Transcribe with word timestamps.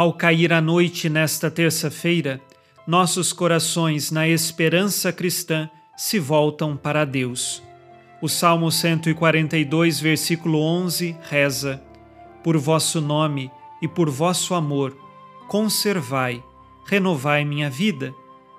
Ao 0.00 0.14
cair 0.14 0.50
a 0.50 0.62
noite 0.62 1.10
nesta 1.10 1.50
terça-feira, 1.50 2.40
nossos 2.86 3.34
corações, 3.34 4.10
na 4.10 4.26
esperança 4.26 5.12
cristã, 5.12 5.68
se 5.94 6.18
voltam 6.18 6.74
para 6.74 7.04
Deus. 7.04 7.62
O 8.22 8.26
Salmo 8.26 8.72
142, 8.72 10.00
versículo 10.00 10.58
11 10.58 11.14
reza: 11.28 11.82
Por 12.42 12.56
vosso 12.56 12.98
nome 12.98 13.50
e 13.82 13.86
por 13.86 14.08
vosso 14.08 14.54
amor, 14.54 14.96
conservai, 15.46 16.42
renovai 16.86 17.44
minha 17.44 17.68
vida, 17.68 18.14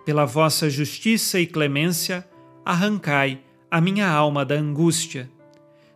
pela 0.05 0.25
vossa 0.25 0.69
justiça 0.69 1.39
e 1.39 1.47
clemência, 1.47 2.23
arrancai 2.63 3.41
a 3.71 3.81
minha 3.81 4.07
alma 4.07 4.45
da 4.45 4.53
angústia. 4.53 5.27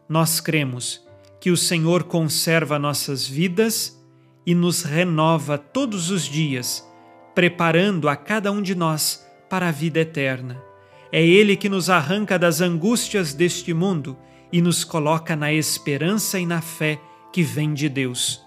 Nós 0.10 0.40
cremos 0.40 1.06
que 1.40 1.52
o 1.52 1.56
Senhor 1.56 2.06
conserva 2.06 2.80
nossas 2.80 3.28
vidas 3.28 4.04
e 4.46 4.54
nos 4.54 4.84
renova 4.84 5.58
todos 5.58 6.12
os 6.12 6.24
dias, 6.24 6.88
preparando 7.34 8.08
a 8.08 8.16
cada 8.16 8.52
um 8.52 8.62
de 8.62 8.76
nós 8.76 9.26
para 9.50 9.70
a 9.70 9.72
vida 9.72 10.00
eterna. 10.00 10.62
É 11.12 11.26
Ele 11.26 11.56
que 11.56 11.70
nos 11.70 11.90
arranca 11.90 12.38
das 12.38 12.62
angústias 12.62 13.34
deste 13.34 13.74
mundo 13.74 14.18
e 14.52 14.62
nos 14.62 14.84
coloca 14.84 15.36
na 15.36 15.52
esperança 15.52 16.40
e 16.40 16.46
na 16.46 16.62
fé 16.62 17.00
que 17.32 17.42
vem 17.42 17.74
de 17.74 17.90
Deus. 17.90 18.42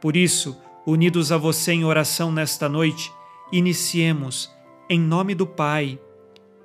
Por 0.00 0.16
isso, 0.16 0.56
unidos 0.86 1.30
a 1.30 1.36
você 1.36 1.72
em 1.72 1.84
oração 1.84 2.32
nesta 2.32 2.68
noite, 2.68 3.12
iniciemos 3.52 4.50
em 4.88 5.00
nome 5.00 5.34
do 5.34 5.46
Pai, 5.46 5.98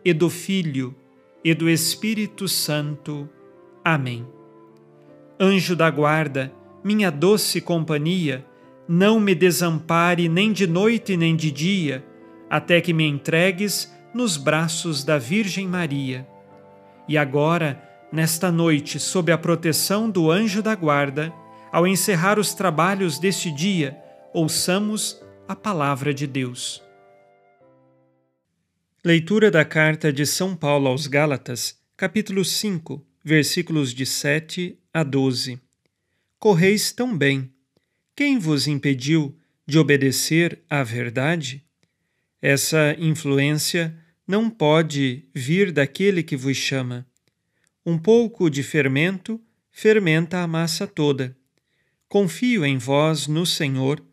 e 0.04 0.14
do 0.14 0.30
Filho, 0.30 0.96
e 1.44 1.54
do 1.54 1.70
Espírito 1.70 2.48
Santo. 2.48 3.30
Amém. 3.84 4.26
Anjo 5.40 5.76
da 5.76 5.90
guarda, 5.90 6.52
minha 6.84 7.12
doce 7.12 7.60
companhia, 7.60 8.46
não 8.88 9.20
me 9.20 9.36
desampare 9.36 10.30
nem 10.30 10.54
de 10.54 10.66
noite 10.66 11.18
nem 11.18 11.36
de 11.36 11.52
dia, 11.52 12.06
até 12.50 12.80
que 12.80 12.94
me 12.94 13.06
entregues 13.06 13.94
nos 14.14 14.38
braços 14.38 15.04
da 15.04 15.18
Virgem 15.18 15.68
Maria. 15.68 16.28
E 17.08 17.18
agora, 17.18 17.82
nesta 18.12 18.52
noite, 18.52 19.00
sob 19.00 19.32
a 19.32 19.38
proteção 19.38 20.10
do 20.10 20.32
anjo 20.32 20.62
da 20.62 20.74
guarda, 20.74 21.34
ao 21.72 21.86
encerrar 21.86 22.40
os 22.40 22.54
trabalhos 22.54 23.20
deste 23.20 23.52
dia, 23.52 23.98
ouçamos 24.34 25.22
a 25.48 25.56
palavra 25.56 26.14
de 26.14 26.26
Deus. 26.26 26.82
Leitura 29.04 29.52
da 29.52 29.64
carta 29.64 30.12
de 30.12 30.26
São 30.26 30.56
Paulo 30.56 30.88
aos 30.88 31.08
Gálatas, 31.08 31.78
capítulo 31.96 32.44
5, 32.44 33.06
versículos 33.24 33.94
de 33.94 34.06
7 34.06 34.78
a 34.94 35.04
12. 35.04 35.60
Correis 36.40 36.92
tão 36.92 37.18
bem. 37.18 37.52
Quem 38.18 38.40
vos 38.40 38.68
impediu 38.68 39.38
de 39.68 39.78
obedecer 39.78 40.64
à 40.68 40.82
verdade? 40.82 41.64
Essa 42.42 42.96
influência 42.98 43.96
não 44.28 44.50
pode 44.50 45.26
vir 45.36 45.72
daquele 45.72 46.24
que 46.24 46.36
vos 46.36 46.58
chama. 46.58 47.06
Um 47.86 47.96
pouco 47.96 48.50
de 48.50 48.64
fermento 48.64 49.40
fermenta 49.72 50.40
a 50.40 50.48
massa 50.48 50.88
toda. 50.88 51.38
Confio 52.10 52.66
em 52.66 52.80
vós, 52.80 53.28
no 53.28 53.46
Senhor, 53.46 54.04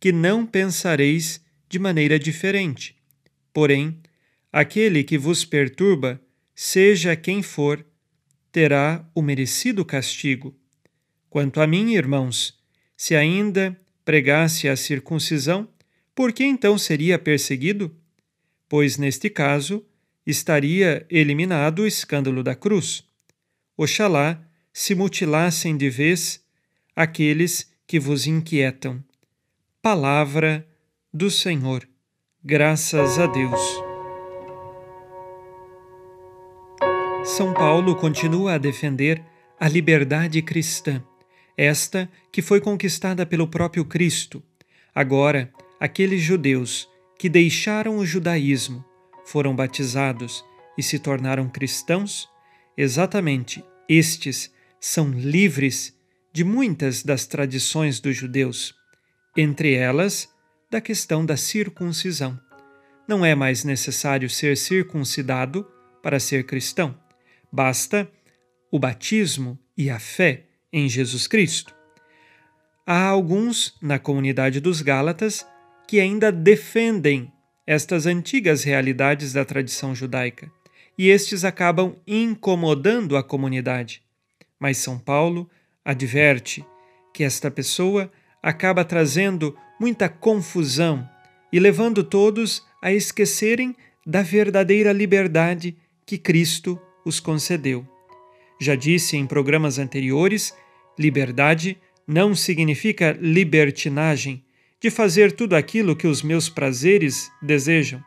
que 0.00 0.10
não 0.10 0.46
pensareis 0.46 1.44
de 1.68 1.78
maneira 1.78 2.18
diferente. 2.18 2.96
Porém, 3.52 4.00
aquele 4.50 5.04
que 5.04 5.18
vos 5.18 5.44
perturba, 5.44 6.18
seja 6.54 7.14
quem 7.14 7.42
for, 7.42 7.84
terá 8.50 9.06
o 9.14 9.20
merecido 9.20 9.84
castigo. 9.84 10.58
Quanto 11.28 11.60
a 11.60 11.66
mim, 11.66 11.92
irmãos, 11.92 12.58
se 13.00 13.16
ainda 13.16 13.74
pregasse 14.04 14.68
a 14.68 14.76
circuncisão, 14.76 15.66
por 16.14 16.34
que 16.34 16.44
então 16.44 16.76
seria 16.76 17.18
perseguido? 17.18 17.90
pois 18.68 18.98
neste 18.98 19.30
caso 19.30 19.82
estaria 20.26 21.06
eliminado 21.08 21.78
o 21.78 21.86
escândalo 21.86 22.42
da 22.42 22.54
cruz. 22.54 23.02
Oxalá 23.74 24.38
se 24.70 24.94
mutilassem 24.94 25.78
de 25.78 25.88
vez 25.88 26.44
aqueles 26.94 27.72
que 27.86 27.98
vos 27.98 28.26
inquietam. 28.26 29.02
Palavra 29.80 30.68
do 31.10 31.30
Senhor. 31.30 31.88
Graças 32.44 33.18
a 33.18 33.26
Deus. 33.26 33.60
São 37.24 37.54
Paulo 37.54 37.96
continua 37.96 38.56
a 38.56 38.58
defender 38.58 39.24
a 39.58 39.66
liberdade 39.70 40.42
cristã, 40.42 41.02
esta 41.60 42.10
que 42.32 42.40
foi 42.40 42.58
conquistada 42.58 43.26
pelo 43.26 43.46
próprio 43.46 43.84
Cristo. 43.84 44.42
Agora, 44.94 45.52
aqueles 45.78 46.22
judeus 46.22 46.88
que 47.18 47.28
deixaram 47.28 47.98
o 47.98 48.06
judaísmo, 48.06 48.82
foram 49.26 49.54
batizados 49.54 50.42
e 50.78 50.82
se 50.82 50.98
tornaram 50.98 51.50
cristãos, 51.50 52.26
exatamente 52.74 53.62
estes 53.86 54.50
são 54.80 55.10
livres 55.10 55.94
de 56.32 56.44
muitas 56.44 57.02
das 57.02 57.26
tradições 57.26 58.00
dos 58.00 58.16
judeus, 58.16 58.74
entre 59.36 59.74
elas 59.74 60.30
da 60.70 60.80
questão 60.80 61.26
da 61.26 61.36
circuncisão. 61.36 62.40
Não 63.06 63.22
é 63.22 63.34
mais 63.34 63.64
necessário 63.64 64.30
ser 64.30 64.56
circuncidado 64.56 65.70
para 66.02 66.18
ser 66.18 66.46
cristão. 66.46 66.98
Basta 67.52 68.10
o 68.70 68.78
batismo 68.78 69.58
e 69.76 69.90
a 69.90 69.98
fé 69.98 70.46
em 70.72 70.88
Jesus 70.88 71.26
Cristo. 71.26 71.74
Há 72.86 73.04
alguns 73.04 73.76
na 73.80 73.98
comunidade 73.98 74.60
dos 74.60 74.82
Gálatas 74.82 75.46
que 75.86 76.00
ainda 76.00 76.32
defendem 76.32 77.32
estas 77.66 78.06
antigas 78.06 78.64
realidades 78.64 79.32
da 79.32 79.44
tradição 79.44 79.94
judaica, 79.94 80.50
e 80.98 81.08
estes 81.08 81.44
acabam 81.44 81.96
incomodando 82.06 83.16
a 83.16 83.22
comunidade. 83.22 84.02
Mas 84.58 84.78
São 84.78 84.98
Paulo 84.98 85.48
adverte 85.84 86.64
que 87.14 87.24
esta 87.24 87.50
pessoa 87.50 88.10
acaba 88.42 88.84
trazendo 88.84 89.56
muita 89.80 90.08
confusão 90.08 91.08
e 91.52 91.58
levando 91.58 92.04
todos 92.04 92.64
a 92.82 92.92
esquecerem 92.92 93.74
da 94.06 94.22
verdadeira 94.22 94.92
liberdade 94.92 95.76
que 96.04 96.18
Cristo 96.18 96.80
os 97.04 97.20
concedeu. 97.20 97.86
Já 98.60 98.74
disse 98.74 99.16
em 99.16 99.26
programas 99.26 99.78
anteriores: 99.78 100.54
liberdade 100.98 101.78
não 102.06 102.34
significa 102.34 103.16
libertinagem, 103.20 104.44
de 104.80 104.90
fazer 104.90 105.32
tudo 105.32 105.54
aquilo 105.54 105.94
que 105.94 106.06
os 106.06 106.22
meus 106.22 106.48
prazeres 106.48 107.30
desejam. 107.42 108.02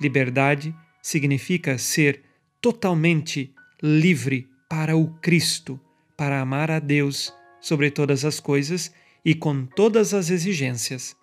Liberdade 0.00 0.74
significa 1.02 1.76
ser 1.76 2.22
totalmente 2.60 3.52
livre 3.82 4.48
para 4.68 4.96
o 4.96 5.08
Cristo, 5.20 5.78
para 6.16 6.40
amar 6.40 6.70
a 6.70 6.78
Deus 6.78 7.32
sobre 7.60 7.90
todas 7.90 8.24
as 8.24 8.40
coisas 8.40 8.92
e 9.24 9.34
com 9.34 9.66
todas 9.66 10.14
as 10.14 10.30
exigências. 10.30 11.16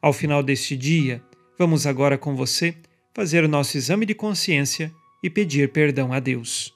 Ao 0.00 0.12
final 0.12 0.42
deste 0.42 0.76
dia, 0.76 1.22
vamos 1.58 1.86
agora 1.86 2.16
com 2.16 2.34
você 2.34 2.74
fazer 3.14 3.44
o 3.44 3.48
nosso 3.48 3.76
exame 3.76 4.06
de 4.06 4.14
consciência 4.14 4.92
e 5.22 5.28
pedir 5.28 5.70
perdão 5.70 6.12
a 6.12 6.18
Deus. 6.18 6.74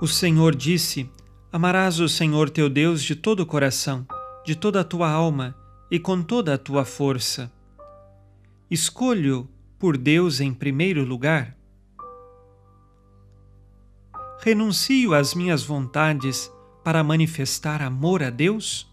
O 0.00 0.08
Senhor 0.08 0.56
disse: 0.56 1.10
Amarás 1.52 2.00
o 2.00 2.08
Senhor 2.08 2.48
teu 2.48 2.70
Deus 2.70 3.02
de 3.02 3.14
todo 3.14 3.40
o 3.40 3.46
coração, 3.46 4.06
de 4.46 4.56
toda 4.56 4.80
a 4.80 4.84
tua 4.84 5.10
alma 5.10 5.54
e 5.90 5.98
com 6.00 6.22
toda 6.22 6.54
a 6.54 6.58
tua 6.58 6.86
força. 6.86 7.52
Escolho 8.70 9.46
por 9.78 9.98
Deus 9.98 10.40
em 10.40 10.54
primeiro 10.54 11.04
lugar. 11.04 11.54
Renuncio 14.42 15.12
às 15.12 15.34
minhas 15.34 15.62
vontades 15.62 16.50
para 16.82 17.04
manifestar 17.04 17.82
amor 17.82 18.22
a 18.22 18.30
Deus? 18.30 18.89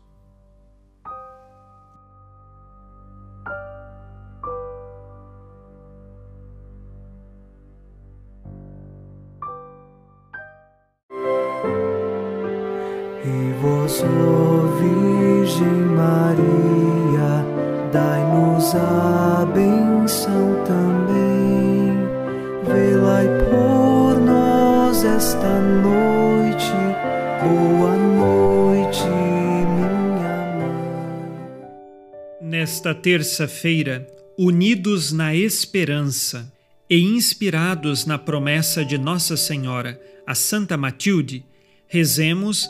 Ó 14.04 14.68
Virgem 14.80 15.80
Maria, 15.96 17.44
dai-nos 17.92 18.76
a 18.76 19.46
benção 19.54 20.64
também. 20.66 21.98
Velai 22.64 23.28
por 23.50 24.20
nós 24.20 25.04
esta 25.04 25.60
noite. 25.62 26.72
Boa 27.42 27.96
noite, 27.96 29.04
minha 29.06 29.90
mãe. 30.58 30.82
Nesta 32.42 32.94
terça-feira, 32.94 34.06
unidos 34.38 35.12
na 35.12 35.34
esperança 35.34 36.54
e 36.90 37.02
inspirados 37.02 38.06
na 38.06 38.18
promessa 38.18 38.86
de 38.86 38.98
Nossa 38.98 39.36
Senhora, 39.36 40.00
a 40.26 40.36
Santa 40.36 40.78
Matilde, 40.78 41.44
rezemos 41.88 42.70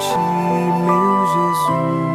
ti, 0.00 0.16
meu 0.84 1.26
Jesus. 1.32 2.09